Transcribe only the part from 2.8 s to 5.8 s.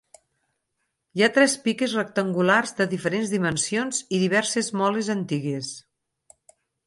diferents dimensions i diverses moles antigues.